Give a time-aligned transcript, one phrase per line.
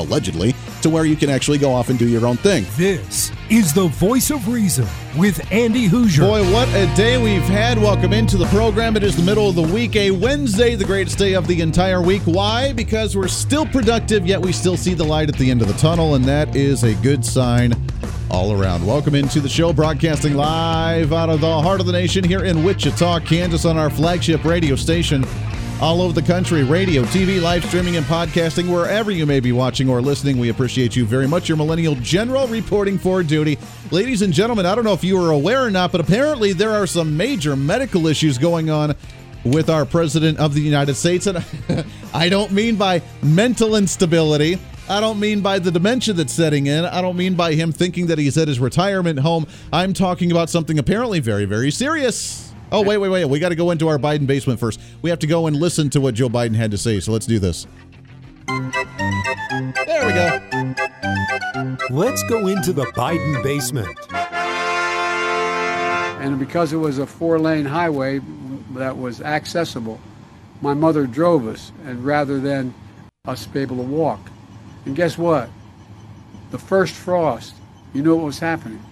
[0.00, 2.64] allegedly, to where you can actually go off and do your own thing.
[2.76, 4.86] This is the voice of reason
[5.16, 6.22] with Andy Hoosier.
[6.22, 7.78] Boy, what a day we've had.
[7.78, 8.96] Welcome into the program.
[8.96, 12.02] It is the middle of the week, a Wednesday, the greatest day of the entire
[12.02, 12.22] week.
[12.24, 12.72] Why?
[12.72, 15.74] Because we're still productive, yet we still see the light at the end of the
[15.74, 17.74] tunnel, and that is a good sign
[18.30, 18.86] all around.
[18.86, 22.64] Welcome into the show, broadcasting live out of the heart of the nation here in
[22.64, 25.24] Wichita, Kansas, on our flagship radio station
[25.80, 29.88] all over the country radio, TV, live streaming, and podcasting, wherever you may be watching
[29.88, 30.38] or listening.
[30.38, 31.48] We appreciate you very much.
[31.48, 33.58] Your Millennial General reporting for duty.
[33.90, 36.70] Ladies and gentlemen, I don't know if you are aware or not, but apparently there
[36.70, 38.94] are some major medical issues going on
[39.44, 41.26] with our President of the United States.
[41.26, 41.44] And
[42.14, 44.58] I don't mean by mental instability.
[44.88, 46.84] I don't mean by the dementia that's setting in.
[46.84, 49.46] I don't mean by him thinking that he's at his retirement home.
[49.72, 52.45] I'm talking about something apparently very, very serious.
[52.72, 53.24] Oh, wait, wait, wait.
[53.26, 54.80] We got to go into our Biden basement first.
[55.00, 56.98] We have to go and listen to what Joe Biden had to say.
[57.00, 57.66] So let's do this.
[58.46, 60.40] There we go.
[61.90, 63.96] Let's go into the Biden basement.
[66.20, 68.20] And because it was a four lane highway
[68.70, 70.00] that was accessible,
[70.60, 72.74] my mother drove us, and rather than
[73.26, 74.20] us be able to walk.
[74.86, 75.48] And guess what?
[76.50, 77.54] The first frost,
[77.92, 78.84] you know what was happening?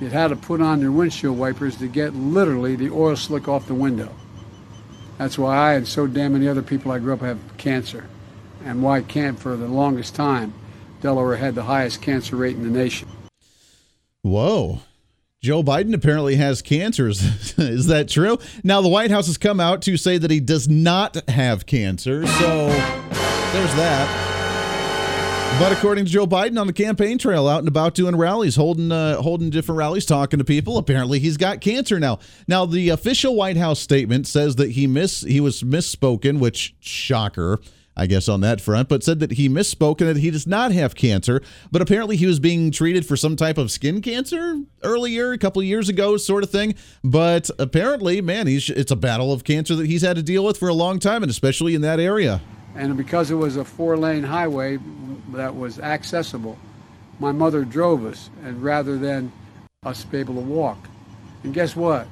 [0.00, 3.66] It had to put on their windshield wipers to get literally the oil slick off
[3.66, 4.14] the window.
[5.18, 8.06] That's why I and so damn many other people I grew up have cancer.
[8.64, 10.52] And why can't for the longest time
[11.00, 13.08] Delaware had the highest cancer rate in the nation.
[14.22, 14.80] Whoa.
[15.42, 17.22] Joe Biden apparently has cancers.
[17.58, 18.38] Is that true?
[18.64, 22.26] Now, the White House has come out to say that he does not have cancer.
[22.26, 22.66] So
[23.52, 24.35] there's that.
[25.58, 28.92] But according to Joe Biden on the campaign trail, out and about doing rallies, holding
[28.92, 32.18] uh, holding different rallies, talking to people, apparently he's got cancer now.
[32.46, 37.58] Now the official White House statement says that he miss he was misspoken, which shocker.
[37.98, 40.70] I guess on that front, but said that he misspoke and that he does not
[40.70, 41.40] have cancer.
[41.72, 45.62] But apparently, he was being treated for some type of skin cancer earlier, a couple
[45.62, 46.74] years ago, sort of thing.
[47.02, 50.58] But apparently, man, he's it's a battle of cancer that he's had to deal with
[50.58, 52.42] for a long time, and especially in that area.
[52.76, 54.78] And because it was a four lane highway
[55.32, 56.58] that was accessible,
[57.18, 59.32] my mother drove us, and rather than
[59.84, 60.88] us be able to walk.
[61.42, 62.06] And guess what?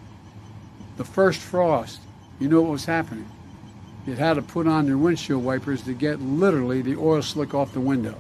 [0.97, 2.01] The first frost,
[2.39, 3.31] you know what was happening?
[4.07, 7.73] It had to put on their windshield wipers to get literally the oil slick off
[7.73, 8.19] the window.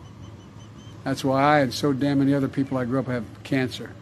[1.04, 3.92] That's why I and so damn many other people I grew up have cancer,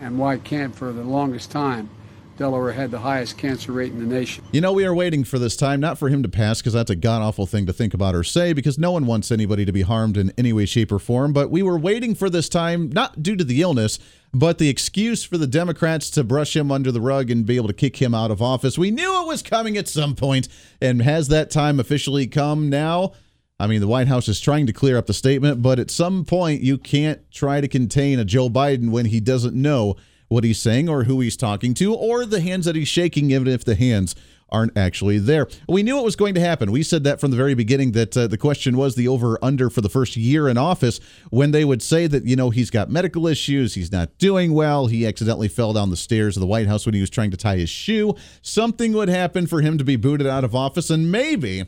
[0.00, 1.90] and why I can't for the longest time
[2.36, 4.44] Delaware had the highest cancer rate in the nation.
[4.50, 6.90] You know, we are waiting for this time, not for him to pass, because that's
[6.90, 9.72] a god awful thing to think about or say, because no one wants anybody to
[9.72, 11.32] be harmed in any way, shape, or form.
[11.32, 14.00] But we were waiting for this time, not due to the illness,
[14.32, 17.68] but the excuse for the Democrats to brush him under the rug and be able
[17.68, 18.76] to kick him out of office.
[18.76, 20.48] We knew it was coming at some point,
[20.80, 23.12] and has that time officially come now?
[23.60, 26.24] I mean, the White House is trying to clear up the statement, but at some
[26.24, 29.94] point, you can't try to contain a Joe Biden when he doesn't know
[30.34, 33.46] what he's saying or who he's talking to or the hands that he's shaking, even
[33.46, 34.14] if the hands
[34.50, 35.48] aren't actually there.
[35.68, 36.70] We knew it was going to happen.
[36.70, 39.70] We said that from the very beginning that uh, the question was the over under
[39.70, 41.00] for the first year in office
[41.30, 44.86] when they would say that, you know, he's got medical issues, he's not doing well,
[44.86, 47.36] he accidentally fell down the stairs of the White House when he was trying to
[47.36, 48.14] tie his shoe.
[48.42, 51.64] Something would happen for him to be booted out of office, and maybe.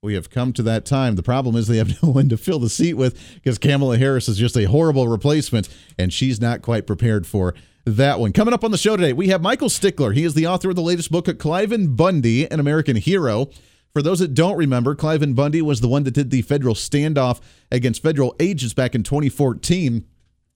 [0.00, 1.16] We have come to that time.
[1.16, 4.28] The problem is they have no one to fill the seat with because Kamala Harris
[4.28, 5.68] is just a horrible replacement
[5.98, 7.52] and she's not quite prepared for
[7.96, 8.32] that one.
[8.32, 10.12] Coming up on the show today, we have Michael Stickler.
[10.12, 13.50] He is the author of the latest book, Cliven Bundy, an American Hero.
[13.92, 17.40] For those that don't remember, Cliven Bundy was the one that did the federal standoff
[17.72, 20.04] against federal agents back in 2014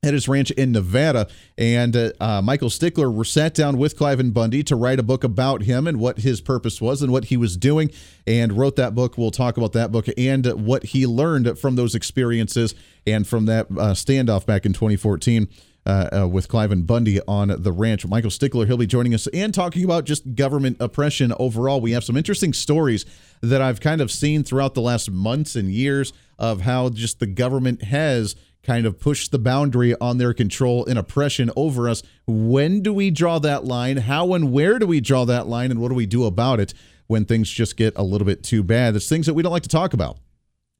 [0.04, 1.28] at his ranch in Nevada.
[1.56, 5.62] And uh, uh, Michael Stickler sat down with Cliven Bundy to write a book about
[5.62, 7.90] him and what his purpose was and what he was doing,
[8.26, 9.16] and wrote that book.
[9.16, 12.74] We'll talk about that book and what he learned from those experiences
[13.06, 15.48] and from that uh, standoff back in 2014
[15.84, 18.06] uh, uh, with Cliven Bundy on the ranch.
[18.06, 21.80] Michael Stickler, he'll be joining us and talking about just government oppression overall.
[21.80, 23.04] We have some interesting stories
[23.40, 27.26] that I've kind of seen throughout the last months and years of how just the
[27.26, 32.02] government has kind of pushed the boundary on their control and oppression over us.
[32.26, 33.96] When do we draw that line?
[33.96, 35.70] How and where do we draw that line?
[35.70, 36.72] And what do we do about it
[37.08, 38.94] when things just get a little bit too bad?
[38.94, 40.18] It's things that we don't like to talk about.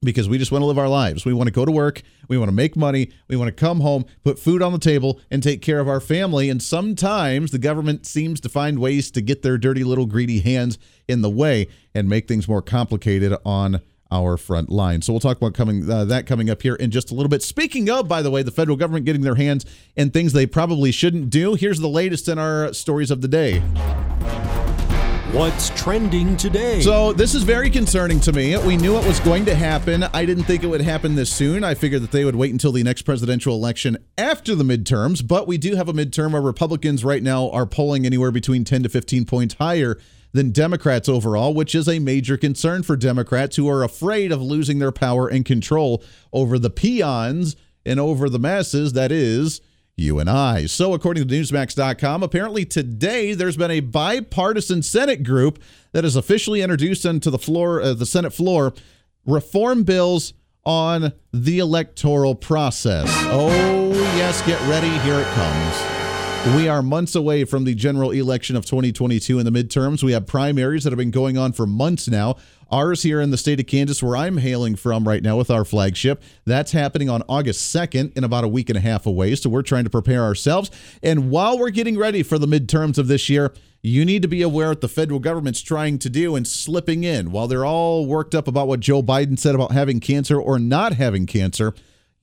[0.03, 1.25] Because we just want to live our lives.
[1.25, 3.81] We want to go to work, we want to make money, we want to come
[3.81, 6.51] home, put food on the table, and take care of our family.
[6.51, 10.79] And sometimes the government seems to find ways to get their dirty little greedy hands
[11.09, 15.01] in the way and make things more complicated on our front line.
[15.01, 17.43] So we'll talk about coming uh, that coming up here in just a little bit.
[17.43, 19.65] Speaking of, by the way, the federal government getting their hands
[19.97, 21.55] in things they probably shouldn't do.
[21.55, 23.63] Here's the latest in our stories of the day.
[25.33, 26.83] What's trending today?
[26.83, 28.55] So, this is very concerning to me.
[28.59, 30.03] We knew it was going to happen.
[30.03, 31.65] I didn't think it would happen this soon.
[31.65, 35.47] I figured that they would wait until the next presidential election after the midterms, but
[35.47, 38.91] we do have a midterm where Republicans right now are polling anywhere between 10 to
[38.91, 39.99] 15 points higher
[40.33, 44.81] than Democrats overall, which is a major concern for Democrats who are afraid of losing
[44.81, 46.05] their power and control
[46.35, 47.57] over the peons
[47.87, 48.93] and over the masses.
[48.93, 49.63] That is
[49.97, 50.67] you and I.
[50.67, 55.63] So, according to Newsmax.com, apparently today there's been a bipartisan Senate group
[55.93, 58.73] that has officially introduced into the floor, uh, the Senate floor,
[59.27, 60.33] reform bills
[60.65, 63.09] on the electoral process.
[63.27, 64.91] Oh, yes, get ready.
[65.01, 66.02] Here it comes.
[66.45, 70.03] We are months away from the general election of 2022 in the midterms.
[70.03, 72.35] We have primaries that have been going on for months now.
[72.69, 75.65] Ours here in the state of Kansas, where I'm hailing from right now with our
[75.65, 79.37] flagship, that's happening on August 2nd in about a week and a half away.
[79.37, 80.73] So we're trying to prepare ourselves.
[81.01, 84.43] And while we're getting ready for the midterms of this year, you need to be
[84.43, 87.31] aware what the federal government's trying to do and slipping in.
[87.31, 90.95] While they're all worked up about what Joe Biden said about having cancer or not
[90.95, 91.73] having cancer,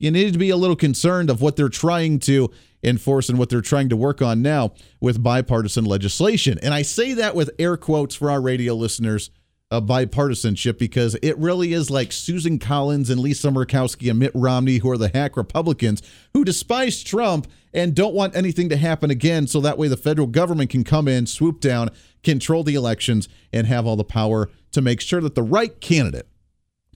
[0.00, 2.50] you need to be a little concerned of what they're trying to
[2.82, 6.58] enforce and what they're trying to work on now with bipartisan legislation.
[6.62, 9.30] And I say that with air quotes for our radio listeners
[9.70, 14.78] of bipartisanship because it really is like Susan Collins and Lisa Murkowski and Mitt Romney,
[14.78, 16.02] who are the hack Republicans
[16.34, 19.46] who despise Trump and don't want anything to happen again.
[19.46, 21.90] So that way the federal government can come in, swoop down,
[22.24, 26.26] control the elections, and have all the power to make sure that the right candidate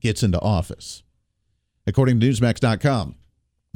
[0.00, 1.03] gets into office.
[1.86, 3.14] According to Newsmax.com,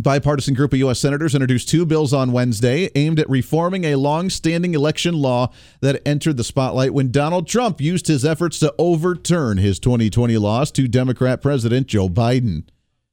[0.02, 1.00] bipartisan group of U.S.
[1.00, 6.00] senators introduced two bills on Wednesday aimed at reforming a long standing election law that
[6.06, 10.88] entered the spotlight when Donald Trump used his efforts to overturn his 2020 loss to
[10.88, 12.68] Democrat President Joe Biden.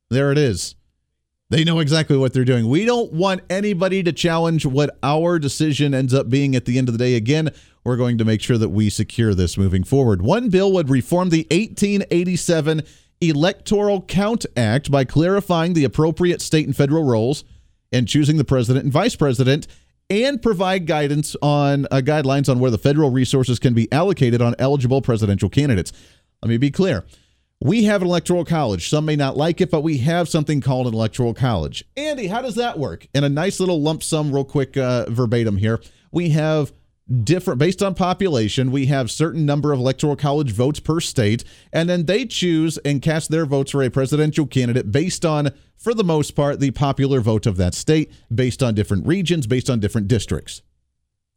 [0.09, 0.75] There it is.
[1.50, 2.68] They know exactly what they're doing.
[2.68, 6.89] We don't want anybody to challenge what our decision ends up being at the end
[6.89, 7.15] of the day.
[7.15, 7.51] Again,
[7.83, 10.24] we're going to make sure that we secure this moving forward.
[10.24, 12.81] One bill would reform the 1887
[13.21, 17.44] Electoral Count Act by clarifying the appropriate state and federal roles
[17.91, 19.67] and choosing the president and vice president
[20.09, 24.56] and provide guidance on uh, guidelines on where the federal resources can be allocated on
[24.59, 25.91] eligible presidential candidates.
[26.41, 27.06] Let me be clear.
[27.62, 28.89] We have an electoral college.
[28.89, 31.85] Some may not like it, but we have something called an electoral college.
[31.95, 33.07] Andy, how does that work?
[33.15, 35.79] In a nice little lump sum, real quick uh, verbatim here,
[36.11, 36.73] we have
[37.24, 41.88] different based on population we have certain number of electoral college votes per state and
[41.88, 46.04] then they choose and cast their votes for a presidential candidate based on for the
[46.04, 50.07] most part the popular vote of that state based on different regions based on different
[50.07, 50.63] districts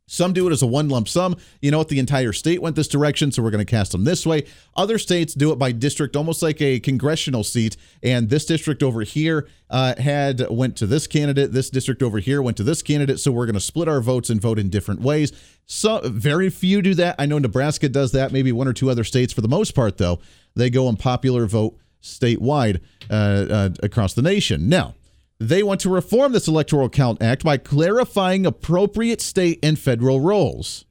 [0.09, 1.37] some do it as a one lump sum.
[1.61, 1.89] You know what?
[1.89, 4.47] The entire state went this direction, so we're going to cast them this way.
[4.75, 7.77] Other states do it by district, almost like a congressional seat.
[8.03, 11.53] And this district over here uh, had went to this candidate.
[11.53, 13.21] This district over here went to this candidate.
[13.21, 15.31] So we're going to split our votes and vote in different ways.
[15.67, 17.17] So very few do that.
[17.19, 18.33] I know Nebraska does that.
[18.33, 19.35] Maybe one or two other states.
[19.35, 20.21] For the most part, though,
[20.57, 24.71] they go and popular vote statewide uh, uh, across the nation.
[24.71, 24.95] Now
[25.41, 30.85] they want to reform this Electoral Count Act by clarifying appropriate state and federal roles.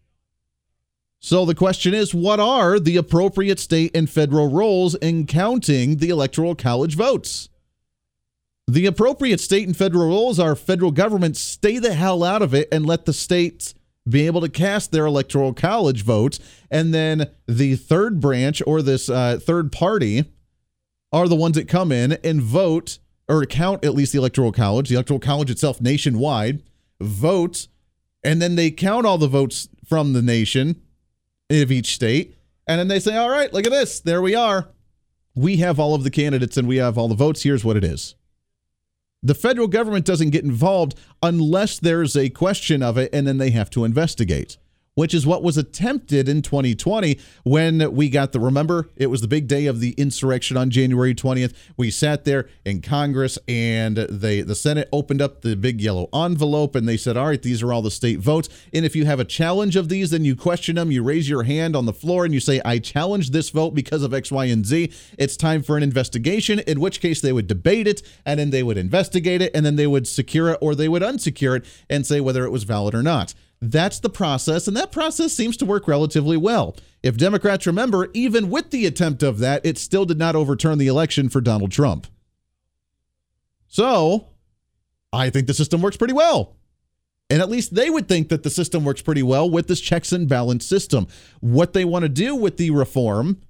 [1.20, 6.10] So the question is what are the appropriate state and federal roles in counting the
[6.10, 7.50] Electoral College votes?
[8.68, 12.68] The appropriate state and federal roles are federal government stay the hell out of it
[12.72, 13.74] and let the states
[14.08, 16.40] be able to cast their electoral college votes.
[16.72, 20.26] And then the third branch or this uh, third party
[21.12, 24.90] are the ones that come in and vote or count at least the electoral college,
[24.90, 26.64] the electoral college itself nationwide,
[27.02, 27.68] votes,
[28.24, 30.82] and then they count all the votes from the nation
[31.50, 32.36] of each state.
[32.68, 34.00] And then they say, all right, look at this.
[34.00, 34.70] There we are.
[35.36, 37.44] We have all of the candidates and we have all the votes.
[37.44, 38.16] Here's what it is.
[39.24, 43.52] The federal government doesn't get involved unless there's a question of it and then they
[43.52, 44.58] have to investigate
[44.98, 49.28] which is what was attempted in 2020 when we got the remember it was the
[49.28, 51.54] big day of the insurrection on January 20th.
[51.78, 56.76] We sat there in Congress and they the Senate opened up the big yellow envelope
[56.76, 59.20] and they said, "All right, these are all the state votes, and if you have
[59.20, 62.26] a challenge of these, then you question them, you raise your hand on the floor
[62.26, 65.62] and you say, "I challenge this vote because of X, Y, and Z." It's time
[65.62, 69.44] for an investigation, in which case they would debate it and then they would investigate
[69.44, 72.46] it and then they would secure it or they would unsecure it and say whether
[72.46, 73.36] it was valid or not.
[73.60, 76.76] That's the process, and that process seems to work relatively well.
[77.02, 80.88] If Democrats remember, even with the attempt of that, it still did not overturn the
[80.88, 82.08] election for Donald Trump.
[83.68, 84.30] So,
[85.12, 86.56] I think the system works pretty well.
[87.30, 90.12] And at least they would think that the system works pretty well with this checks
[90.12, 91.08] and balance system.
[91.42, 93.42] What they want to do with the reform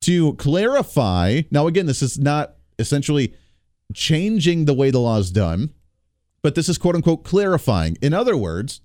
[0.00, 3.34] to clarify now, again, this is not essentially
[3.92, 5.72] changing the way the law is done,
[6.42, 7.96] but this is quote unquote clarifying.
[8.02, 8.80] In other words,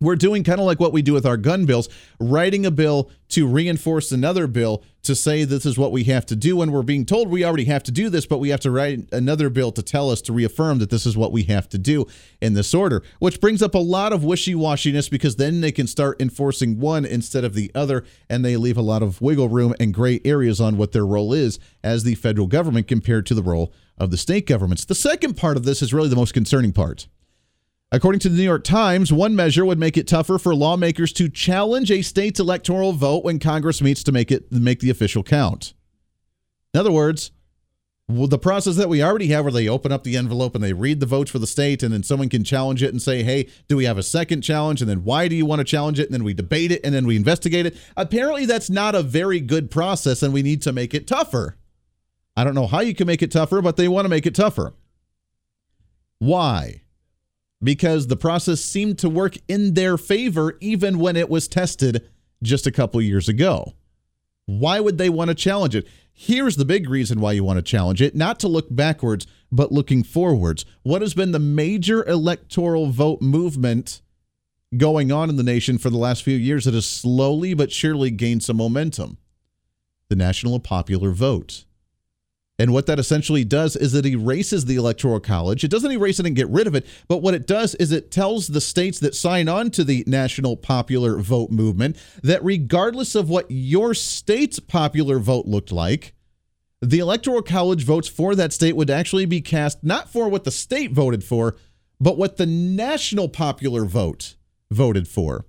[0.00, 1.88] we're doing kind of like what we do with our gun bills,
[2.20, 6.36] writing a bill to reinforce another bill to say this is what we have to
[6.36, 6.62] do.
[6.62, 9.08] And we're being told we already have to do this, but we have to write
[9.12, 12.06] another bill to tell us to reaffirm that this is what we have to do
[12.40, 15.86] in this order, which brings up a lot of wishy washiness because then they can
[15.86, 18.04] start enforcing one instead of the other.
[18.30, 21.32] And they leave a lot of wiggle room and gray areas on what their role
[21.32, 24.84] is as the federal government compared to the role of the state governments.
[24.84, 27.08] The second part of this is really the most concerning part.
[27.90, 31.30] According to the New York Times, one measure would make it tougher for lawmakers to
[31.30, 35.72] challenge a state's electoral vote when Congress meets to make it make the official count.
[36.74, 37.30] In other words,
[38.08, 41.00] the process that we already have where they open up the envelope and they read
[41.00, 43.76] the votes for the state and then someone can challenge it and say, "Hey, do
[43.76, 46.06] we have a second challenge?" and then why do you want to challenge it?
[46.06, 47.76] and then we debate it and then we investigate it.
[47.96, 51.56] Apparently that's not a very good process and we need to make it tougher.
[52.36, 54.34] I don't know how you can make it tougher, but they want to make it
[54.34, 54.74] tougher.
[56.18, 56.82] Why?
[57.62, 62.08] Because the process seemed to work in their favor even when it was tested
[62.42, 63.74] just a couple years ago.
[64.46, 65.86] Why would they want to challenge it?
[66.12, 69.72] Here's the big reason why you want to challenge it not to look backwards, but
[69.72, 70.64] looking forwards.
[70.82, 74.00] What has been the major electoral vote movement
[74.76, 78.10] going on in the nation for the last few years that has slowly but surely
[78.10, 79.18] gained some momentum?
[80.08, 81.64] The national popular vote.
[82.58, 85.62] And what that essentially does is it erases the Electoral College.
[85.62, 88.10] It doesn't erase it and get rid of it, but what it does is it
[88.10, 93.28] tells the states that sign on to the national popular vote movement that regardless of
[93.28, 96.14] what your state's popular vote looked like,
[96.80, 100.50] the Electoral College votes for that state would actually be cast not for what the
[100.50, 101.56] state voted for,
[102.00, 104.34] but what the national popular vote
[104.70, 105.46] voted for.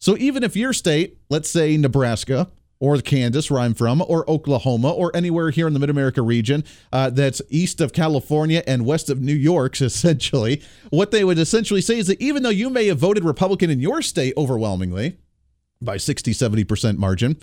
[0.00, 2.50] So even if your state, let's say Nebraska,
[2.82, 6.64] or Kansas, where I'm from, or Oklahoma, or anywhere here in the Mid America region
[6.92, 10.60] uh, that's east of California and west of New York, essentially,
[10.90, 13.78] what they would essentially say is that even though you may have voted Republican in
[13.78, 15.16] your state overwhelmingly
[15.80, 17.36] by 60, 70% margin,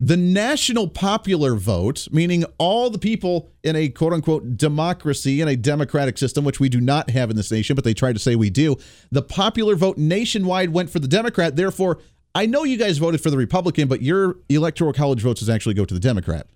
[0.00, 5.54] the national popular vote, meaning all the people in a quote unquote democracy in a
[5.54, 8.34] democratic system, which we do not have in this nation, but they try to say
[8.34, 8.74] we do,
[9.12, 11.54] the popular vote nationwide went for the Democrat.
[11.54, 12.00] Therefore,
[12.34, 15.84] I know you guys voted for the Republican, but your electoral college votes actually go
[15.84, 16.46] to the Democrat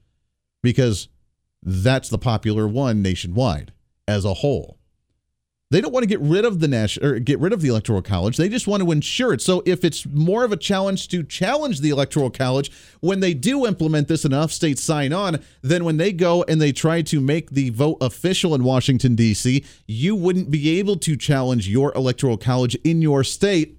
[0.63, 1.09] because
[1.63, 3.73] that's the popular one nationwide
[4.07, 4.79] as a whole.
[5.71, 8.03] They don't want to get rid of the national or get rid of the electoral
[8.03, 8.37] college.
[8.37, 9.41] They just want to ensure it.
[9.41, 13.67] So if it's more of a challenge to challenge the electoral college when they do
[13.67, 17.51] implement this enough states sign on, then when they go and they try to make
[17.51, 22.77] the vote official in Washington D.C., you wouldn't be able to challenge your electoral college
[22.85, 23.79] in your state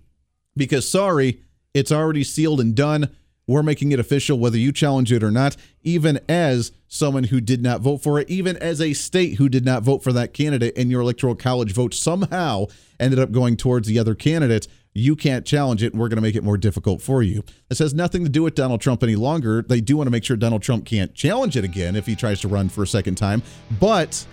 [0.58, 1.42] because sorry,
[1.76, 3.16] it's already sealed and done.
[3.48, 7.62] We're making it official whether you challenge it or not, even as someone who did
[7.62, 10.76] not vote for it, even as a state who did not vote for that candidate,
[10.76, 12.66] and your electoral college vote somehow
[13.00, 14.68] ended up going towards the other candidate.
[14.94, 17.44] You can't challenge it, and we're going to make it more difficult for you.
[17.68, 19.62] This has nothing to do with Donald Trump any longer.
[19.62, 22.40] They do want to make sure Donald Trump can't challenge it again if he tries
[22.42, 23.44] to run for a second time.
[23.80, 24.26] But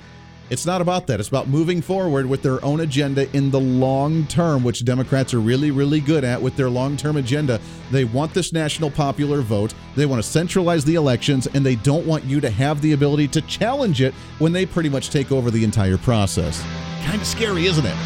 [0.53, 1.19] it's not about that.
[1.19, 5.41] It's about moving forward with their own agenda in the long term, which Democrats are
[5.41, 7.59] really, really good at with their long term agenda.
[7.91, 9.73] They want this national popular vote.
[9.97, 13.29] They want to centralize the elections, and they don't want you to have the ability
[13.29, 16.63] to challenge it when they pretty much take over the entire process.
[17.03, 17.97] Kind of scary, isn't it?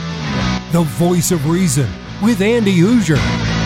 [0.70, 1.90] The voice of reason
[2.22, 3.65] with Andy Hoosier.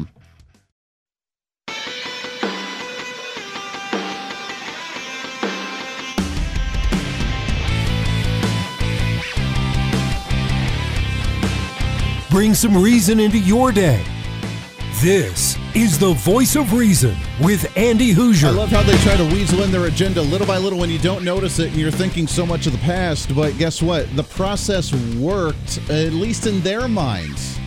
[12.31, 14.01] Bring some reason into your day.
[15.01, 18.47] This is the voice of reason with Andy Hoosier.
[18.47, 20.97] I love how they try to weasel in their agenda little by little when you
[20.97, 23.35] don't notice it and you're thinking so much of the past.
[23.35, 24.15] But guess what?
[24.15, 27.59] The process worked, at least in their minds.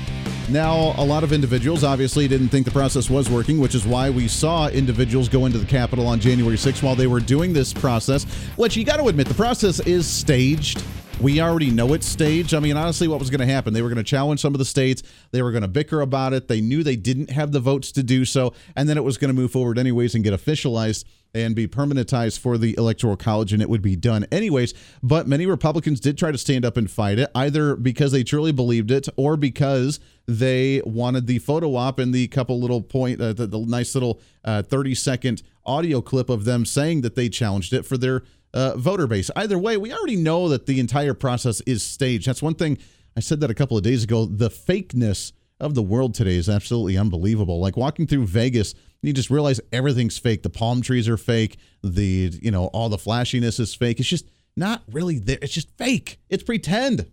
[0.49, 4.09] Now, a lot of individuals obviously didn't think the process was working, which is why
[4.09, 7.75] we saw individuals go into the Capitol on January 6th while they were doing this
[7.75, 8.25] process,
[8.56, 10.83] which you got to admit, the process is staged.
[11.21, 12.54] We already know it's staged.
[12.54, 13.73] I mean, honestly, what was going to happen?
[13.73, 15.02] They were going to challenge some of the states.
[15.30, 16.49] They were going to bicker about it.
[16.49, 18.52] They knew they didn't have the votes to do so.
[18.75, 22.38] And then it was going to move forward anyways and get officialized and be permanentized
[22.38, 24.72] for the Electoral College, and it would be done anyways.
[25.02, 28.52] But many Republicans did try to stand up and fight it, either because they truly
[28.52, 33.32] believed it or because they wanted the photo op and the couple little point, uh,
[33.32, 37.72] the, the, nice little uh, 30 second audio clip of them saying that they challenged
[37.72, 38.22] it for their
[38.52, 39.30] uh, voter base.
[39.36, 42.26] Either way, we already know that the entire process is staged.
[42.26, 42.78] That's one thing
[43.16, 44.25] I said that a couple of days ago.
[44.26, 45.32] The fakeness
[45.64, 47.58] of the world today is absolutely unbelievable.
[47.58, 50.42] Like walking through Vegas, you just realize everything's fake.
[50.42, 51.58] The palm trees are fake.
[51.82, 53.98] The you know all the flashiness is fake.
[53.98, 55.38] It's just not really there.
[55.42, 56.20] It's just fake.
[56.28, 57.10] It's pretend.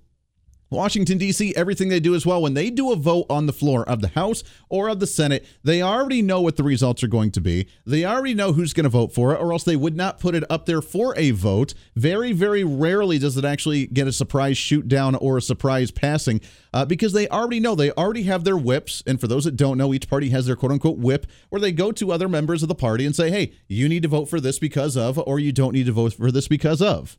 [0.72, 2.42] Washington, D.C., everything they do as well.
[2.42, 5.46] When they do a vote on the floor of the House or of the Senate,
[5.64, 7.68] they already know what the results are going to be.
[7.86, 10.34] They already know who's going to vote for it, or else they would not put
[10.34, 11.74] it up there for a vote.
[11.98, 16.40] Very, very rarely does it actually get a surprise shoot down or a surprise passing
[16.74, 17.76] uh, because they already know.
[17.76, 19.04] They already have their whips.
[19.06, 21.74] And for those that don't know, each party has their quote unquote whip where they
[21.74, 24.40] go to other members of the party and say, hey, you need to vote for
[24.40, 27.18] this because of, or you don't need to vote for this because of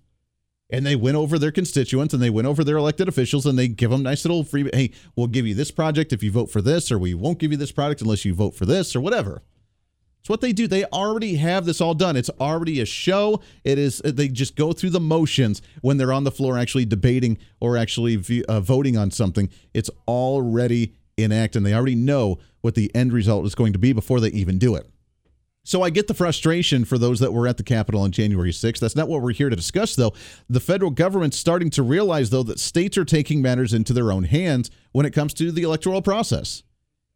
[0.73, 3.69] and they went over their constituents and they went over their elected officials and they
[3.69, 6.63] give them nice little free hey we'll give you this project if you vote for
[6.63, 9.43] this or we won't give you this product unless you vote for this or whatever.
[10.21, 10.69] It's what they do.
[10.69, 12.17] They already have this all done.
[12.17, 13.41] It's already a show.
[13.65, 17.39] It is they just go through the motions when they're on the floor actually debating
[17.61, 19.51] or actually uh, voting on something.
[19.75, 23.93] It's already enacted and they already know what the end result is going to be
[23.93, 24.92] before they even do it
[25.65, 28.81] so I get the frustration for those that were at the Capitol on January 6th.
[28.81, 30.13] That's not what we're here to discuss, though.
[30.49, 34.25] The federal government's starting to realize, though, that states are taking matters into their own
[34.25, 36.63] hands when it comes to the electoral process.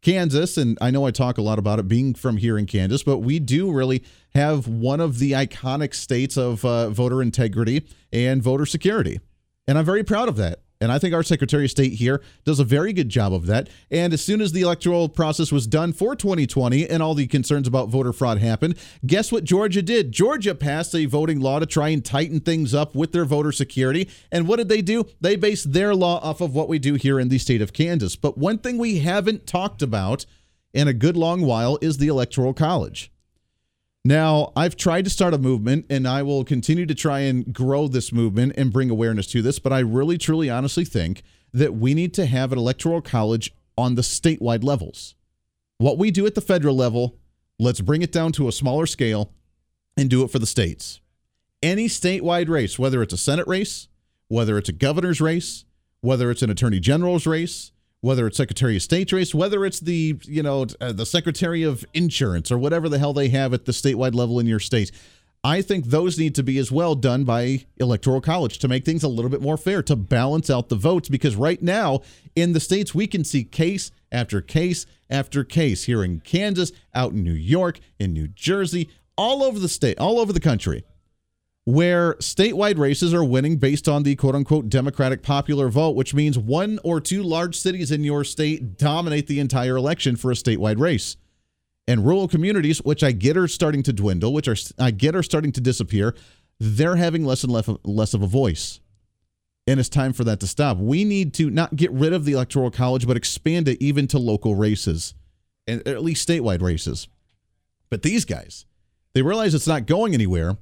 [0.01, 3.03] Kansas, and I know I talk a lot about it being from here in Kansas,
[3.03, 8.41] but we do really have one of the iconic states of uh, voter integrity and
[8.41, 9.19] voter security.
[9.67, 10.61] And I'm very proud of that.
[10.79, 13.69] And I think our Secretary of State here does a very good job of that.
[13.89, 17.67] And as soon as the electoral process was done for 2020 and all the concerns
[17.67, 20.11] about voter fraud happened, guess what Georgia did?
[20.11, 24.09] Georgia passed a voting law to try and tighten things up with their voter security.
[24.31, 25.05] And what did they do?
[25.19, 28.15] They based their law off of what we do here in the state of Kansas.
[28.15, 30.25] But one thing we haven't talked about
[30.73, 33.11] in a good long while is the Electoral College.
[34.07, 37.89] Now, I've tried to start a movement and I will continue to try and grow
[37.89, 41.93] this movement and bring awareness to this, but I really, truly, honestly think that we
[41.93, 45.15] need to have an electoral college on the statewide levels.
[45.77, 47.17] What we do at the federal level,
[47.59, 49.33] let's bring it down to a smaller scale
[49.97, 51.01] and do it for the states.
[51.61, 53.89] Any statewide race, whether it's a Senate race,
[54.29, 55.65] whether it's a governor's race,
[55.99, 60.19] whether it's an attorney general's race, whether it's Secretary of State race, whether it's the
[60.25, 63.71] you know uh, the Secretary of Insurance or whatever the hell they have at the
[63.71, 64.91] statewide level in your state.
[65.43, 69.03] I think those need to be as well done by Electoral College to make things
[69.03, 71.09] a little bit more fair, to balance out the votes.
[71.09, 72.01] Because right now
[72.35, 77.13] in the states, we can see case after case after case here in Kansas, out
[77.13, 80.83] in New York, in New Jersey, all over the state, all over the country,
[81.67, 86.39] where statewide races are winning based on the quote unquote Democratic popular vote, which means
[86.39, 90.79] one or two large cities in your state dominate the entire election for a statewide
[90.79, 91.17] race.
[91.85, 95.21] And rural communities, which I get are starting to dwindle, which are I get are
[95.21, 96.15] starting to disappear,
[96.57, 98.79] they're having less and less of, less of a voice.
[99.67, 100.77] And it's time for that to stop.
[100.77, 104.19] We need to not get rid of the electoral college, but expand it even to
[104.19, 105.15] local races,
[105.67, 107.09] and at least statewide races.
[107.89, 108.65] But these guys,
[109.13, 110.57] they realize it's not going anywhere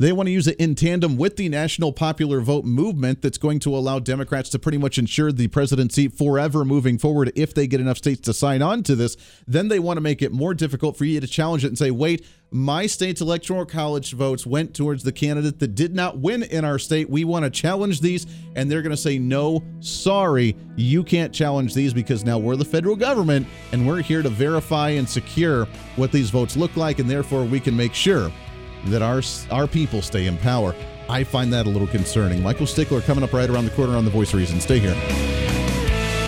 [0.00, 3.58] they want to use it in tandem with the national popular vote movement that's going
[3.58, 7.80] to allow Democrats to pretty much ensure the presidency forever moving forward if they get
[7.80, 9.16] enough states to sign on to this.
[9.48, 11.90] Then they want to make it more difficult for you to challenge it and say,
[11.90, 16.64] wait, my state's electoral college votes went towards the candidate that did not win in
[16.64, 17.10] our state.
[17.10, 18.24] We want to challenge these.
[18.54, 22.64] And they're going to say, no, sorry, you can't challenge these because now we're the
[22.64, 25.64] federal government and we're here to verify and secure
[25.96, 27.00] what these votes look like.
[27.00, 28.30] And therefore, we can make sure
[28.86, 30.74] that our our people stay in power.
[31.08, 32.42] I find that a little concerning.
[32.42, 34.60] Michael Stickler coming up right around the corner on the Voice of Reason.
[34.60, 34.94] Stay here.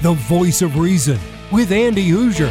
[0.03, 1.19] The Voice of Reason
[1.53, 2.51] with Andy Hoosier.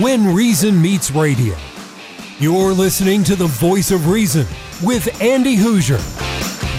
[0.00, 1.54] When Reason Meets Radio.
[2.38, 4.46] You're listening to the Voice of Reason
[4.82, 5.98] with Andy Hoosier.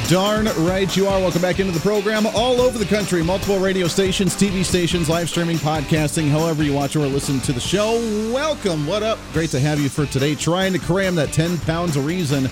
[0.09, 1.19] Darn right you are.
[1.19, 2.25] Welcome back into the program.
[2.25, 6.95] All over the country, multiple radio stations, TV stations, live streaming, podcasting, however you watch
[6.95, 7.93] or listen to the show.
[8.33, 8.87] Welcome.
[8.87, 9.19] What up?
[9.33, 10.33] Great to have you for today.
[10.33, 12.49] Trying to cram that 10 pounds of reason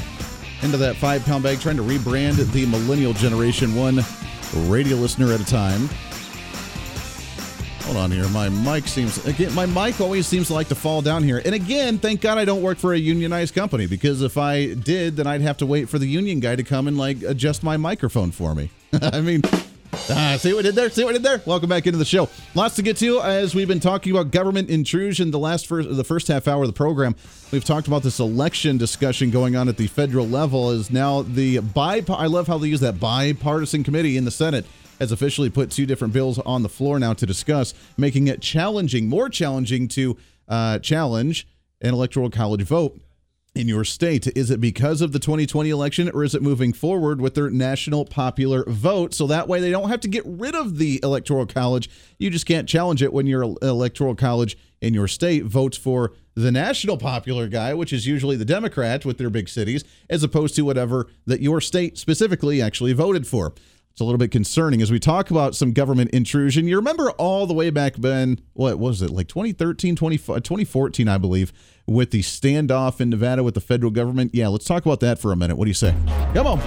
[0.62, 4.02] into that five pound bag, trying to rebrand the millennial generation one
[4.70, 5.90] radio listener at a time.
[7.90, 8.30] Hold on here.
[8.30, 9.52] My mic seems again.
[9.56, 11.42] My mic always seems to like to fall down here.
[11.44, 15.16] And again, thank God I don't work for a unionized company because if I did,
[15.16, 17.78] then I'd have to wait for the union guy to come and like adjust my
[17.78, 18.70] microphone for me.
[19.02, 19.42] I mean,
[19.92, 20.92] ah, see what I did there?
[20.92, 21.42] See what I did there?
[21.48, 22.30] Welcome back into the show.
[22.54, 25.32] Lots to get to as we've been talking about government intrusion.
[25.32, 27.16] The last first, the first half hour of the program,
[27.52, 30.70] we've talked about this election discussion going on at the federal level.
[30.70, 32.04] Is now the bi.
[32.08, 34.68] I love how they use that bipartisan committee in the Senate
[35.00, 39.08] has officially put two different bills on the floor now to discuss, making it challenging,
[39.08, 41.48] more challenging to uh, challenge
[41.82, 43.00] an electoral college vote
[43.56, 44.28] in your state.
[44.38, 48.06] Is it because of the 2020 election or is it moving forward with their national
[48.06, 49.14] popular vote?
[49.14, 51.90] So that way they don't have to get rid of the electoral college.
[52.18, 56.52] You just can't challenge it when your electoral college in your state votes for the
[56.52, 60.62] national popular guy, which is usually the Democrat with their big cities, as opposed to
[60.62, 63.54] whatever that your state specifically actually voted for.
[64.00, 66.70] It's a little bit concerning as we talk about some government intrusion.
[66.70, 71.18] You remember all the way back then, what was it, like 2013, 2014, uh, I
[71.18, 71.52] believe,
[71.86, 74.34] with the standoff in Nevada with the federal government?
[74.34, 75.58] Yeah, let's talk about that for a minute.
[75.58, 75.94] What do you say?
[76.34, 76.60] Come on.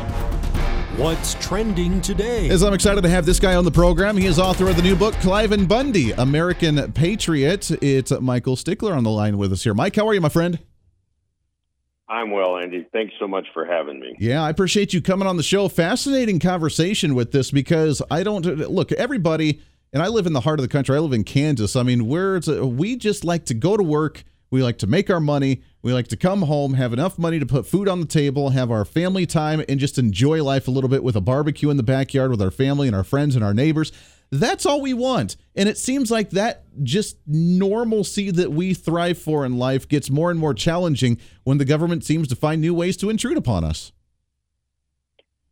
[0.99, 2.51] What's trending today?
[2.51, 4.19] As I'm excited to have this guy on the program.
[4.19, 7.71] He is author of the new book, Cliven Bundy, American Patriot.
[7.83, 9.73] It's Michael Stickler on the line with us here.
[9.73, 10.59] Mike, how are you, my friend?
[12.13, 12.87] I'm well, Andy.
[12.93, 14.15] Thanks so much for having me.
[14.19, 15.67] Yeah, I appreciate you coming on the show.
[15.69, 19.63] Fascinating conversation with this because I don't look everybody,
[19.95, 20.95] and I live in the heart of the country.
[20.95, 21.75] I live in Kansas.
[21.75, 24.25] I mean, we're we just like to go to work.
[24.51, 25.63] We like to make our money.
[25.81, 28.71] We like to come home, have enough money to put food on the table, have
[28.71, 31.83] our family time, and just enjoy life a little bit with a barbecue in the
[31.83, 33.91] backyard with our family and our friends and our neighbors.
[34.33, 35.37] That's all we want.
[35.55, 40.31] And it seems like that just normalcy that we thrive for in life gets more
[40.31, 43.93] and more challenging when the government seems to find new ways to intrude upon us.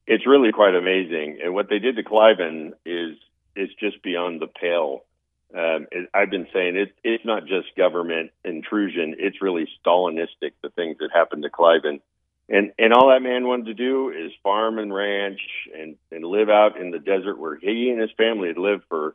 [0.06, 1.40] It's really quite amazing.
[1.44, 3.18] And what they did to Cliven is
[3.54, 5.04] is just beyond the pale.
[5.52, 10.52] Um, it, I've been saying it, it's not just government intrusion; it's really Stalinistic.
[10.62, 12.00] The things that happened to Cliven,
[12.50, 15.40] and and all that man wanted to do is farm and ranch
[15.74, 19.14] and and live out in the desert where he and his family had lived for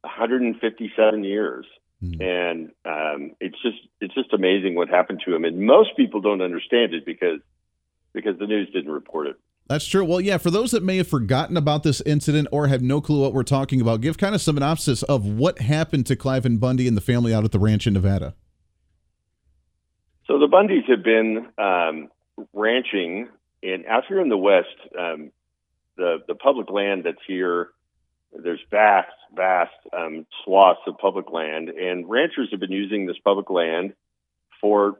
[0.00, 1.66] 157 years.
[2.02, 2.22] Mm.
[2.22, 6.40] And um, it's just it's just amazing what happened to him, and most people don't
[6.40, 7.40] understand it because
[8.12, 9.36] because the news didn't report it.
[9.68, 10.04] That's true.
[10.04, 13.20] Well, yeah, for those that may have forgotten about this incident or have no clue
[13.20, 16.88] what we're talking about, give kind of some synopsis of what happened to Cliven Bundy
[16.88, 18.34] and the family out at the ranch in Nevada.
[20.26, 22.08] So the Bundys have been um,
[22.52, 23.28] ranching
[23.62, 24.76] and out here in the West.
[24.98, 25.30] Um,
[25.96, 27.70] the the public land that's here,
[28.32, 33.50] there's vast, vast um, swaths of public land, and ranchers have been using this public
[33.50, 33.94] land
[34.60, 34.96] for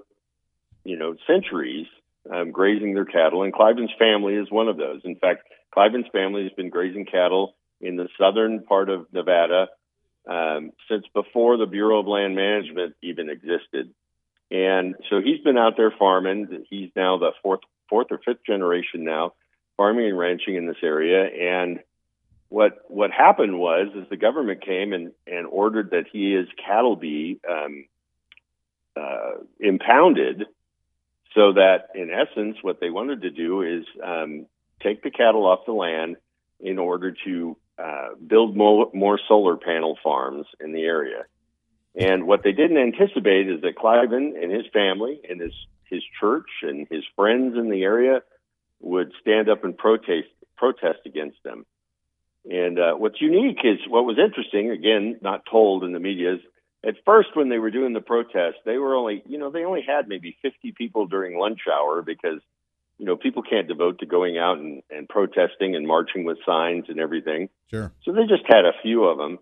[0.85, 1.87] you know centuries
[2.33, 5.01] um, grazing their cattle, and Cliven's family is one of those.
[5.05, 9.68] In fact, Cliven's family has been grazing cattle in the southern part of Nevada
[10.29, 13.94] um, since before the Bureau of Land Management even existed.
[14.50, 16.64] And so he's been out there farming.
[16.70, 19.34] He's now the fourth, fourth or fifth generation now
[19.76, 21.24] farming and ranching in this area.
[21.24, 21.80] And
[22.48, 26.96] what what happened was, is the government came and and ordered that he his cattle
[26.96, 27.84] be um,
[28.96, 30.46] uh, impounded
[31.34, 34.46] so that, in essence, what they wanted to do is um,
[34.82, 36.16] take the cattle off the land
[36.58, 41.24] in order to uh, build more, more solar panel farms in the area.
[41.98, 45.52] And what they didn't anticipate is that Cliven and his family and his
[45.90, 48.22] his church and his friends in the area
[48.80, 51.66] would stand up and protest protest against them.
[52.48, 56.40] And uh, what's unique is what was interesting, again, not told in the media, is
[56.87, 59.82] at first when they were doing the protest, they were only, you know, they only
[59.87, 62.40] had maybe 50 people during lunch hour because,
[62.98, 66.84] you know, people can't devote to going out and, and protesting and marching with signs
[66.88, 67.48] and everything.
[67.70, 67.92] Sure.
[68.04, 69.38] So they just had a few of them.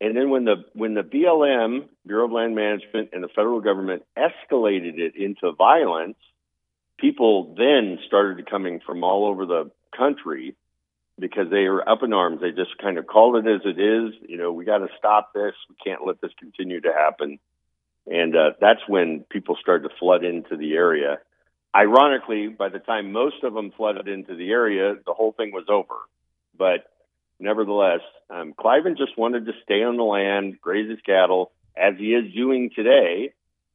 [0.00, 4.04] And then when the when the BLM, Bureau of Land Management, and the federal government
[4.16, 6.16] escalated it into violence,
[6.98, 10.54] people then started coming from all over the country
[11.18, 12.40] because they were up in arms.
[12.40, 14.14] They just kind of called it as it is.
[14.28, 15.54] You know, we got to stop this.
[15.68, 17.38] We can't let this continue to happen.
[18.06, 21.18] And uh, that's when people started to flood into the area.
[21.74, 25.66] Ironically, by the time most of them flooded into the area, the whole thing was
[25.68, 25.96] over.
[26.56, 26.86] But
[27.38, 32.14] nevertheless, um, Cliven just wanted to stay on the land, graze his cattle, as he
[32.14, 33.32] is doing today,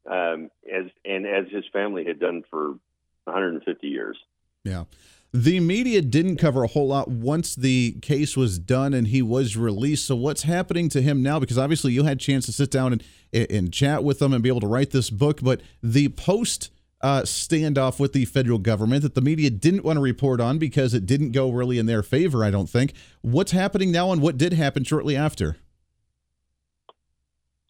[0.10, 2.76] um, as and as his family had done for
[3.26, 4.17] 150 years.
[4.63, 4.86] Yeah.
[5.36, 9.58] The media didn't cover a whole lot once the case was done and he was
[9.58, 10.06] released.
[10.06, 11.39] So what's happening to him now?
[11.39, 14.43] Because obviously you had a chance to sit down and and chat with them and
[14.43, 16.69] be able to write this book, but the post
[17.04, 20.94] uh, standoff with the federal government that the media didn't want to report on because
[20.94, 22.44] it didn't go really in their favor.
[22.44, 22.94] I don't think.
[23.22, 25.58] What's happening now, and what did happen shortly after?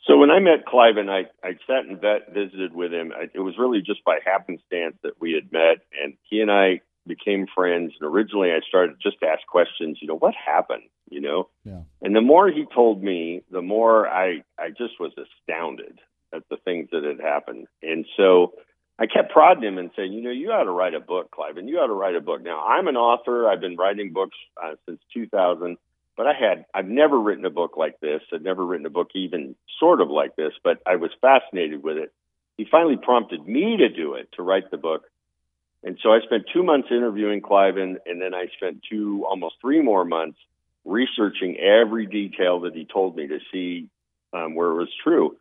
[0.06, 3.12] So when I met Cliven, I, I sat and vet, visited with him.
[3.15, 6.82] I, it was really just by happenstance that we had met, and he and I
[7.08, 7.93] became friends.
[8.00, 9.98] And originally, I started just to ask questions.
[10.00, 10.84] You know, what happened?
[11.10, 11.82] You know, yeah.
[12.02, 16.00] and the more he told me, the more I I just was astounded
[16.34, 17.67] at the things that had happened.
[17.82, 18.54] And so
[18.99, 21.58] I kept prodding him and saying, you know, you ought to write a book, Clive,
[21.58, 22.43] and you ought to write a book.
[22.43, 23.47] Now I'm an author.
[23.49, 25.77] I've been writing books uh, since 2000.
[26.15, 28.21] But I had, I've never written a book like this.
[28.32, 31.97] I'd never written a book even sort of like this, but I was fascinated with
[31.97, 32.13] it.
[32.56, 35.06] He finally prompted me to do it, to write the book.
[35.84, 39.82] And so I spent two months interviewing Cliven, and then I spent two, almost three
[39.82, 40.38] more months
[40.86, 43.89] researching every detail that he told me to see
[44.34, 45.36] um, where it was true.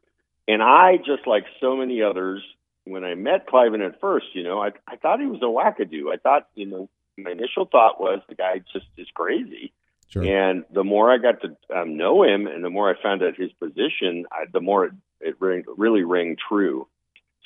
[0.48, 2.42] And I, just like so many others,
[2.84, 6.12] when I met Cliven at first, you know, I, I thought he was a wackadoo.
[6.12, 9.72] I thought, you know, my initial thought was the guy just is crazy.
[10.08, 10.24] Sure.
[10.24, 13.34] And the more I got to um, know him, and the more I found out
[13.36, 16.86] his position, I, the more it, it rang, really rang true.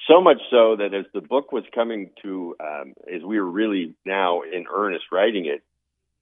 [0.09, 3.95] So much so that as the book was coming to, um, as we were really
[4.05, 5.63] now in earnest writing it,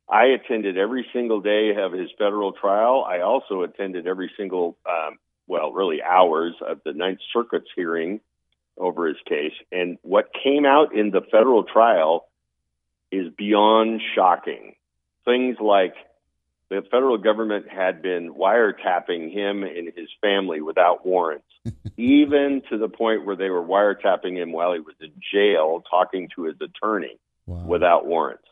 [0.08, 3.06] I attended every single day of his federal trial.
[3.08, 8.20] I also attended every single, um, well, really hours of the Ninth Circuit's hearing
[8.76, 9.52] over his case.
[9.72, 12.26] And what came out in the federal trial
[13.10, 14.74] is beyond shocking.
[15.24, 15.94] Things like
[16.70, 21.46] the federal government had been wiretapping him and his family without warrants,
[21.96, 26.28] even to the point where they were wiretapping him while he was in jail, talking
[26.34, 27.64] to his attorney wow.
[27.66, 28.44] without warrants.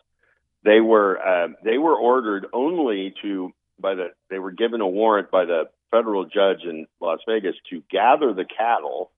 [0.64, 5.30] They were uh, they were ordered only to by the they were given a warrant
[5.30, 9.10] by the federal judge in Las Vegas to gather the cattle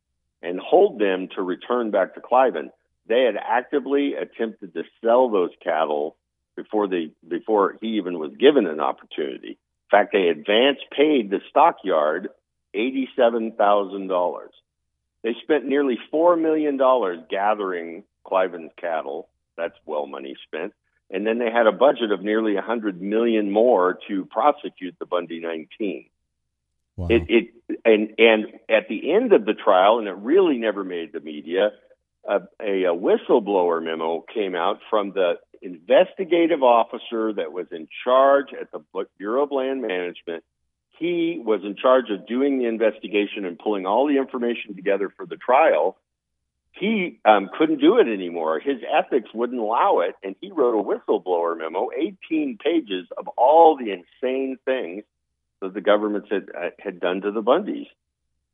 [0.44, 2.70] and hold them to return back to Cliven.
[3.08, 6.16] They had actively attempted to sell those cattle
[6.56, 9.50] before they before he even was given an opportunity.
[9.50, 12.28] In fact, they advance paid the stockyard
[12.74, 14.52] eighty-seven thousand dollars.
[15.22, 19.28] They spent nearly four million dollars gathering Cliven's cattle.
[19.56, 20.72] That's well money spent.
[21.10, 25.06] And then they had a budget of nearly a 100 million more to prosecute the
[25.06, 26.06] Bundy 19.
[26.96, 27.08] Wow.
[27.10, 31.12] It, it and and at the end of the trial, and it really never made
[31.12, 31.70] the media.
[32.26, 38.46] A, a, a whistleblower memo came out from the investigative officer that was in charge
[38.58, 38.82] at the
[39.18, 40.42] Bureau of Land Management.
[40.98, 45.26] He was in charge of doing the investigation and pulling all the information together for
[45.26, 45.98] the trial
[46.74, 48.58] he um, couldn't do it anymore.
[48.58, 53.76] His ethics wouldn't allow it, and he wrote a whistleblower memo, 18 pages of all
[53.76, 55.04] the insane things
[55.64, 57.88] that the government had uh, had done to the Bundys.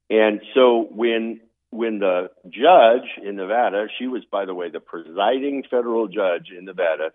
[0.08, 5.64] And so when when the judge in Nevada, she was by the way the presiding
[5.70, 7.12] federal judge in Nevada,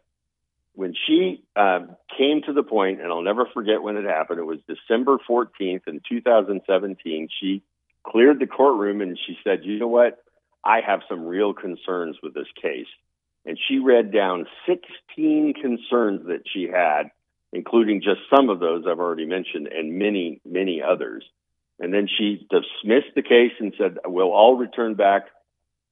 [0.73, 4.39] when she um, came to the point, and I'll never forget when it happened.
[4.39, 7.29] It was December 14th in 2017.
[7.41, 7.63] She
[8.03, 10.21] cleared the courtroom and she said, "You know what?
[10.65, 12.87] I have some real concerns with this case.
[13.45, 17.11] And she read down 16 concerns that she had,
[17.55, 21.23] including just some of those I've already mentioned and many, many others.
[21.79, 25.27] And then she dismissed the case and said, we'll all return back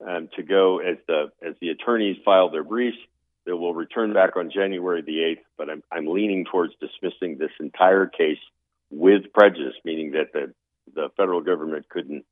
[0.06, 2.98] um, to go as the, as the attorneys file their briefs.
[3.46, 7.52] They will return back on January the 8th, but I'm, I'm leaning towards dismissing this
[7.60, 8.40] entire case
[8.90, 10.54] with prejudice, meaning that the,
[10.94, 12.26] the federal government couldn't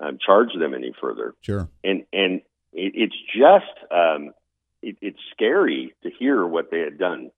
[0.00, 1.34] um, charge them any further.
[1.42, 1.68] Sure.
[1.84, 2.40] And and
[2.72, 4.32] it, it's just um,
[4.82, 7.30] it, it's scary to hear what they had done.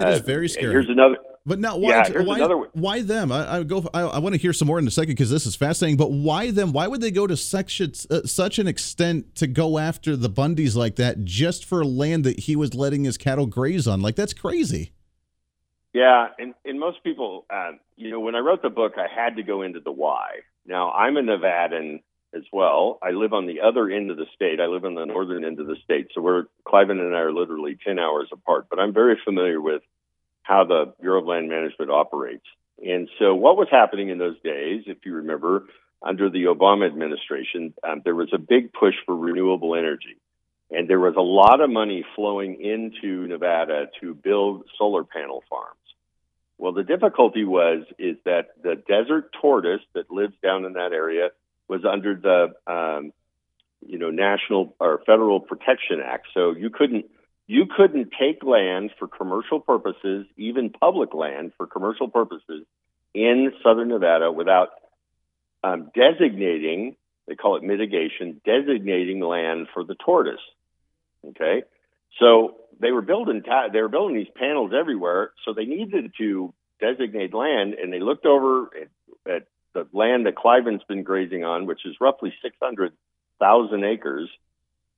[0.00, 0.72] It is uh, very scary.
[0.72, 1.16] Here's another.
[1.46, 1.90] But now, why?
[1.90, 3.30] Yeah, why, why them?
[3.30, 3.88] I, I go.
[3.92, 5.98] I, I, want to hear some more in a second because this is fascinating.
[5.98, 6.72] But why them?
[6.72, 10.74] Why would they go to such uh, such an extent to go after the Bundys
[10.74, 14.00] like that just for land that he was letting his cattle graze on?
[14.00, 14.92] Like that's crazy.
[15.92, 19.36] Yeah, and and most people, uh, you know, when I wrote the book, I had
[19.36, 20.40] to go into the why.
[20.66, 22.02] Now, I'm a Nevadan
[22.34, 22.98] as well.
[23.02, 24.60] I live on the other end of the state.
[24.60, 26.08] I live on the northern end of the state.
[26.14, 29.82] So we're, Cliven and I are literally 10 hours apart, but I'm very familiar with
[30.42, 32.44] how the Bureau of Land Management operates.
[32.84, 35.66] And so what was happening in those days, if you remember,
[36.02, 40.18] under the Obama administration, um, there was a big push for renewable energy.
[40.70, 45.78] And there was a lot of money flowing into Nevada to build solar panel farms.
[46.58, 51.30] Well, the difficulty was is that the desert tortoise that lives down in that area
[51.68, 53.12] was under the um,
[53.86, 57.06] you know national or federal protection act, so you couldn't
[57.46, 62.64] you couldn't take land for commercial purposes, even public land for commercial purposes
[63.12, 64.70] in southern Nevada without
[65.62, 66.96] um, designating,
[67.28, 70.40] they call it mitigation, designating land for the tortoise.
[71.28, 71.62] Okay.
[72.18, 77.34] So they were building they were building these panels everywhere, so they needed to designate
[77.34, 81.84] land, and they looked over at, at the land that Cliven's been grazing on, which
[81.84, 84.30] is roughly 600,000 acres.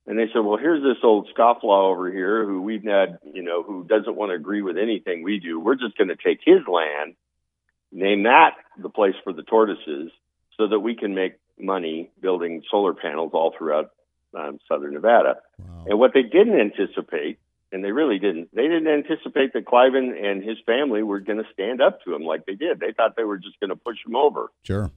[0.05, 3.63] And they said, well, here's this old scofflaw over here who we've had, you know,
[3.63, 5.59] who doesn't want to agree with anything we do.
[5.59, 7.15] We're just going to take his land,
[7.91, 10.11] name that the place for the tortoises
[10.55, 13.91] so that we can make money building solar panels all throughout
[14.37, 15.37] um, southern Nevada.
[15.59, 15.85] Wow.
[15.87, 17.39] And what they didn't anticipate,
[17.71, 21.49] and they really didn't, they didn't anticipate that Cliven and his family were going to
[21.53, 22.79] stand up to him like they did.
[22.79, 24.51] They thought they were just going to push him over.
[24.63, 24.91] Sure.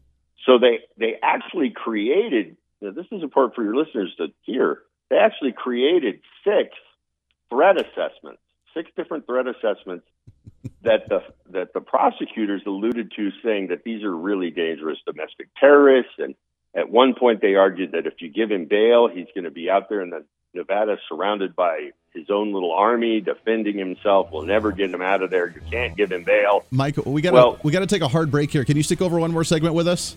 [0.46, 2.56] So they they actually created.
[2.80, 4.82] this is important for your listeners to hear.
[5.10, 6.70] They actually created six
[7.50, 8.40] threat assessments,
[8.74, 10.06] six different threat assessments
[10.82, 16.14] that the that the prosecutors alluded to, saying that these are really dangerous domestic terrorists
[16.18, 16.34] and
[16.74, 19.68] at one point, they argued that if you give him bail, he's going to be
[19.68, 24.30] out there in the Nevada surrounded by his own little army defending himself.
[24.32, 25.48] We'll never get him out of there.
[25.48, 26.64] You can't give him bail.
[26.70, 28.64] Michael, we got well, we got to take a hard break here.
[28.64, 30.16] Can you stick over one more segment with us?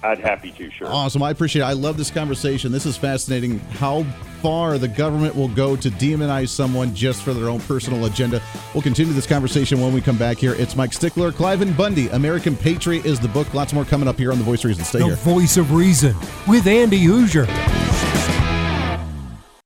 [0.00, 0.86] I'd happy to, sure.
[0.86, 1.24] Awesome.
[1.24, 1.64] I appreciate it.
[1.64, 2.70] I love this conversation.
[2.70, 4.04] This is fascinating how
[4.40, 8.40] far the government will go to demonize someone just for their own personal agenda.
[8.74, 10.54] We'll continue this conversation when we come back here.
[10.54, 13.52] It's Mike Stickler, Cliven Bundy, American Patriot is the book.
[13.54, 14.84] Lots more coming up here on The Voice of Reason.
[14.84, 15.16] Stay the here.
[15.16, 16.14] The Voice of Reason
[16.46, 17.46] with Andy Hoosier.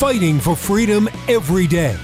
[0.00, 1.94] Fighting for freedom every day.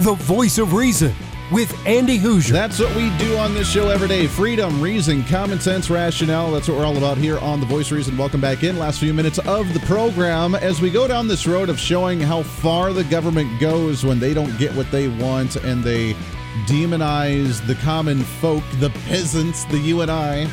[0.00, 1.14] The voice of reason
[1.50, 2.52] with Andy Hoosier.
[2.52, 4.26] That's what we do on this show every day.
[4.26, 6.52] Freedom, reason, common sense, rationale.
[6.52, 8.14] That's what we're all about here on The Voice of Reason.
[8.18, 8.78] Welcome back in.
[8.78, 12.42] Last few minutes of the program as we go down this road of showing how
[12.42, 16.12] far the government goes when they don't get what they want and they
[16.66, 20.46] demonize the common folk, the peasants, the you and I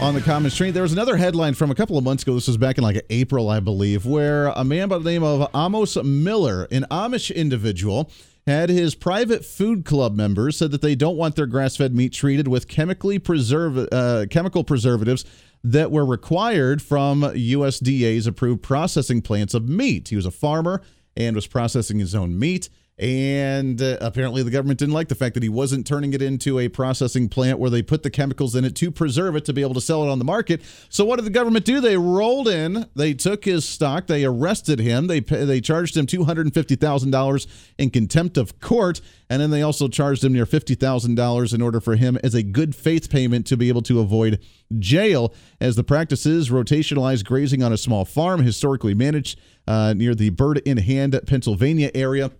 [0.00, 0.72] on the common street.
[0.72, 2.34] There was another headline from a couple of months ago.
[2.34, 5.48] This was back in like April, I believe, where a man by the name of
[5.54, 8.10] Amos Miller, an Amish individual,
[8.46, 12.46] had his private food club members said that they don't want their grass-fed meat treated
[12.46, 15.24] with chemically preserve uh, chemical preservatives
[15.64, 20.08] that were required from USDA's approved processing plants of meat.
[20.08, 20.82] He was a farmer
[21.16, 22.68] and was processing his own meat.
[22.98, 26.58] And uh, apparently, the government didn't like the fact that he wasn't turning it into
[26.58, 29.60] a processing plant where they put the chemicals in it to preserve it to be
[29.60, 30.62] able to sell it on the market.
[30.88, 31.80] So, what did the government do?
[31.80, 36.24] They rolled in, they took his stock, they arrested him, they they charged him two
[36.24, 40.32] hundred and fifty thousand dollars in contempt of court, and then they also charged him
[40.32, 43.68] near fifty thousand dollars in order for him as a good faith payment to be
[43.68, 44.40] able to avoid
[44.78, 45.34] jail.
[45.60, 49.38] As the practice is rotationalized grazing on a small farm historically managed
[49.68, 52.30] uh, near the Bird in Hand, Pennsylvania area.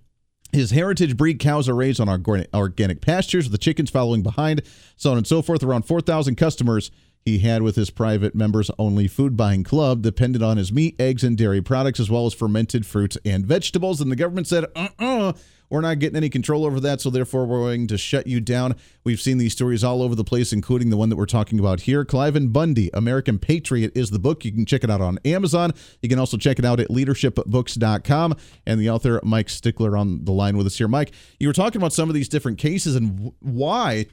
[0.57, 4.63] His heritage breed cows are raised on organic pastures, with the chickens following behind,
[4.97, 5.63] so on and so forth.
[5.63, 6.91] Around 4,000 customers
[7.27, 11.23] he had with his private members only food buying club depended on his meat, eggs,
[11.23, 14.01] and dairy products, as well as fermented fruits and vegetables.
[14.01, 15.33] And the government said, uh uh-uh, uh
[15.71, 18.77] we're not getting any control over that, so therefore we're going to shut you down.
[19.05, 21.81] We've seen these stories all over the place, including the one that we're talking about
[21.81, 22.05] here.
[22.05, 24.45] Cliven Bundy, American Patriot, is the book.
[24.45, 25.73] You can check it out on Amazon.
[26.03, 28.37] You can also check it out at leadershipbooks.com.
[28.67, 30.89] And the author, Mike Stickler, on the line with us here.
[30.89, 34.07] Mike, you were talking about some of these different cases and why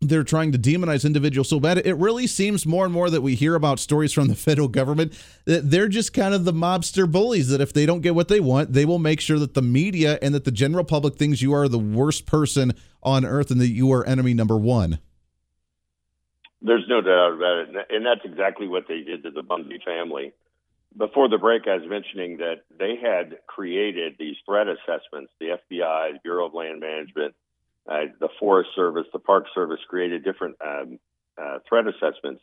[0.00, 1.78] they're trying to demonize individuals so bad.
[1.78, 5.12] It really seems more and more that we hear about stories from the federal government
[5.46, 8.40] that they're just kind of the mobster bullies that if they don't get what they
[8.40, 11.52] want, they will make sure that the media and that the general public thinks you
[11.54, 14.98] are the worst person on earth and that you are enemy number one.
[16.60, 17.86] There's no doubt about it.
[17.90, 20.32] And that's exactly what they did to the Bundy family.
[20.96, 26.14] Before the break, I was mentioning that they had created these threat assessments, the FBI,
[26.14, 27.34] the Bureau of Land Management,
[27.88, 30.98] uh, the Forest Service, the Park Service created different um,
[31.40, 32.42] uh, threat assessments.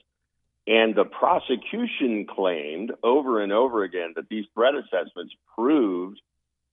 [0.65, 6.21] And the prosecution claimed over and over again that these threat assessments proved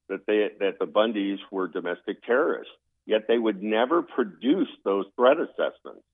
[0.09, 2.73] that they that the Bundys were domestic terrorists.
[3.07, 6.05] Yet they would never produce those threat assessments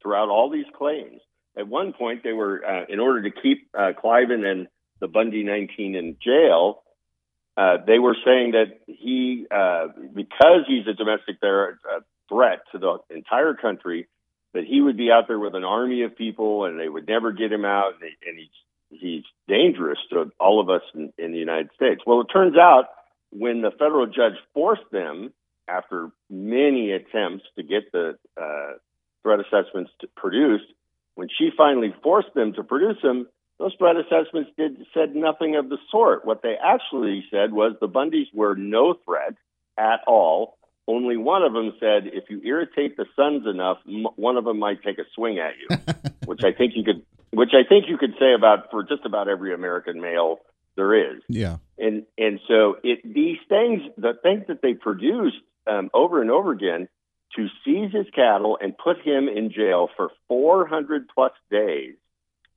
[0.00, 1.20] throughout all these claims.
[1.56, 4.68] At one point, they were uh, in order to keep uh, Cliven and
[5.00, 6.83] the Bundy 19 in jail.
[7.56, 12.78] Uh, they were saying that he, uh, because he's a domestic ter- uh, threat to
[12.78, 14.08] the entire country,
[14.54, 17.32] that he would be out there with an army of people and they would never
[17.32, 18.48] get him out, and, they, and he's
[19.00, 22.02] he's dangerous to all of us in, in the United States.
[22.06, 22.84] Well, it turns out
[23.30, 25.32] when the federal judge forced them,
[25.66, 28.72] after many attempts to get the uh,
[29.22, 30.64] threat assessments produced,
[31.14, 33.26] when she finally forced them to produce them,
[33.58, 36.24] those threat assessments did said nothing of the sort.
[36.24, 39.34] What they actually said was the Bundys were no threat
[39.78, 40.58] at all.
[40.86, 44.58] only one of them said if you irritate the sons enough, m- one of them
[44.58, 45.94] might take a swing at you,
[46.26, 49.28] which I think you could, which I think you could say about for just about
[49.28, 50.40] every American male
[50.76, 51.22] there is.
[51.28, 51.58] Yeah.
[51.78, 55.36] And and so it these things, the things that they produced
[55.66, 56.88] um, over and over again
[57.36, 61.94] to seize his cattle and put him in jail for 400 plus days,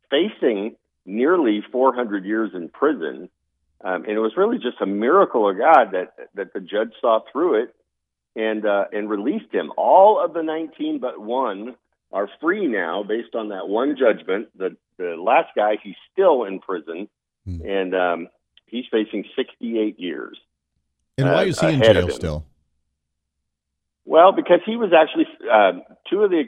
[0.09, 0.75] facing
[1.07, 3.29] nearly 400 years in prison.
[3.83, 7.21] Um, and it was really just a miracle of God that that the judge saw
[7.31, 7.75] through it
[8.35, 9.71] and uh, and released him.
[9.77, 11.75] All of the 19 but one
[12.11, 14.49] are free now based on that one judgment.
[14.57, 17.07] The the last guy, he's still in prison,
[17.45, 17.61] hmm.
[17.63, 18.27] and um,
[18.65, 20.39] he's facing 68 years.
[21.19, 22.45] And why uh, is he in jail still?
[24.05, 26.45] Well, because he was actually uh, two of the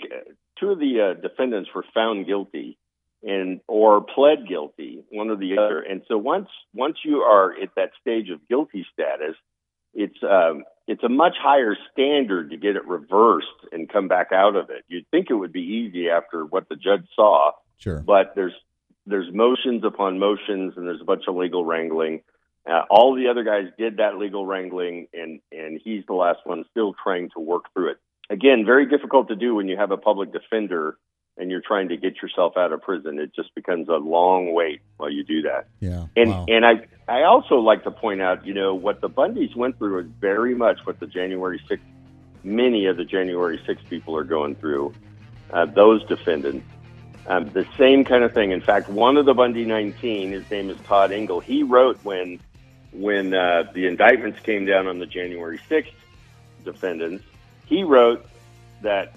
[0.60, 2.78] two of the uh, defendants were found guilty
[3.24, 5.80] and or pled guilty, one or the other.
[5.82, 9.36] And so once once you are at that stage of guilty status,
[9.93, 14.55] it's um, it's a much higher standard to get it reversed and come back out
[14.55, 14.84] of it.
[14.88, 18.53] You'd think it would be easy after what the judge saw, sure, but there's
[19.05, 22.22] there's motions upon motions, and there's a bunch of legal wrangling.
[22.70, 26.63] Uh, all the other guys did that legal wrangling, and and he's the last one
[26.72, 27.97] still trying to work through it.
[28.30, 30.97] Again, very difficult to do when you have a public defender
[31.39, 33.17] and you're trying to get yourself out of prison.
[33.17, 35.67] It just becomes a long wait while you do that.
[35.79, 36.05] Yeah.
[36.15, 36.45] And wow.
[36.47, 39.99] and I I also like to point out, you know, what the Bundys went through
[39.99, 41.79] is very much what the January 6th,
[42.43, 44.93] many of the January 6 people are going through.
[45.51, 46.67] Uh, those defendants.
[47.25, 48.51] Um, the same kind of thing.
[48.51, 51.39] In fact, one of the Bundy 19, his name is Todd Engel.
[51.39, 52.39] He wrote when
[52.91, 55.93] when uh, the indictments came down on the January 6th
[56.65, 57.23] defendants.
[57.65, 58.25] He wrote
[58.81, 59.15] that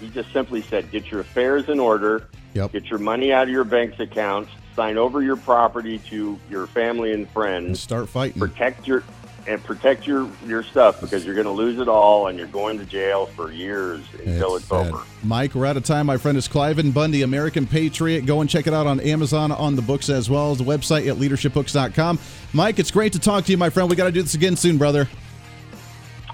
[0.00, 2.72] he just simply said, get your affairs in order, yep.
[2.72, 7.12] get your money out of your bank's accounts, sign over your property to your family
[7.12, 9.02] and friends, and start fighting, protect your
[9.48, 12.78] and protect your your stuff because you're going to lose it all and you're going
[12.78, 15.02] to jail for years until it's, it's over.
[15.24, 16.06] Mike, we're out of time.
[16.06, 18.26] My friend is Cliven Bundy, American Patriot.
[18.26, 21.08] Go and check it out on Amazon on the books as well as the website
[21.08, 22.18] at leadershipbooks.com.
[22.52, 23.88] Mike, it's great to talk to you, my friend.
[23.88, 25.08] We got to do this again soon, brother.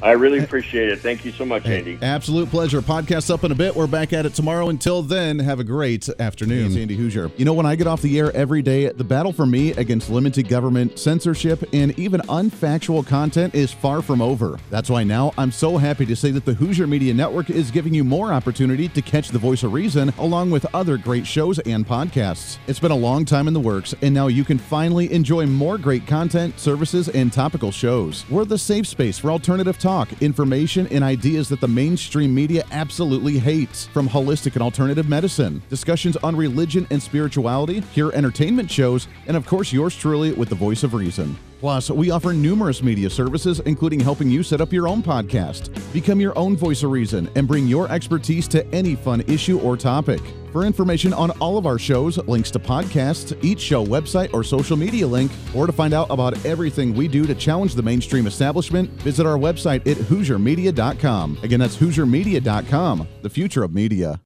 [0.03, 1.01] I really appreciate it.
[1.01, 1.99] Thank you so much, hey, Andy.
[2.03, 2.83] Absolute pleasure.
[2.83, 3.75] Podcast up in a bit.
[3.75, 4.69] We're back at it tomorrow.
[4.69, 6.67] Until then, have a great afternoon.
[6.67, 7.31] It's Andy Hoosier.
[7.37, 10.11] You know, when I get off the air every day, the battle for me against
[10.11, 14.59] limited government, censorship, and even unfactual content is far from over.
[14.71, 17.95] That's why now I'm so happy to say that the Hoosier Media Network is giving
[17.95, 21.87] you more opportunity to catch the voice of reason along with other great shows and
[21.87, 22.59] podcasts.
[22.67, 25.79] It's been a long time in the works, and now you can finally enjoy more
[25.79, 28.25] great content, services, and topical shows.
[28.29, 33.39] We're the safe space for alternative talk information, and ideas that the mainstream media absolutely
[33.39, 33.87] hates.
[33.89, 39.47] From holistic and alternative medicine, discussions on religion and spirituality, pure entertainment shows, and of
[39.47, 41.37] course, yours truly with the voice of reason.
[41.65, 45.71] Plus, we offer numerous media services, including helping you set up your own podcast.
[45.95, 49.75] Become your own voice of reason and bring your expertise to any fun issue or
[49.75, 50.21] topic.
[50.53, 54.77] For information on all of our shows, links to podcasts, each show website or social
[54.77, 58.91] media link, or to find out about everything we do to challenge the mainstream establishment,
[59.01, 61.39] visit our website at HoosierMedia.com.
[61.43, 64.21] Again, that's HoosierMedia.com, the future of media.